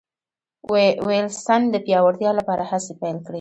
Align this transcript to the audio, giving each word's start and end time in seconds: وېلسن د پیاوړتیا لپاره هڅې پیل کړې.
وېلسن 1.07 1.61
د 1.69 1.75
پیاوړتیا 1.85 2.31
لپاره 2.39 2.63
هڅې 2.71 2.93
پیل 3.01 3.17
کړې. 3.25 3.29